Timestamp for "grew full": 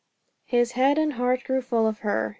1.43-1.85